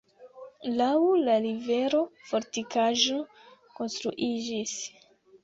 [0.77, 0.93] Laŭ
[1.27, 1.99] la rivero
[2.31, 3.19] fortikaĵo
[3.83, 4.77] konstruiĝis.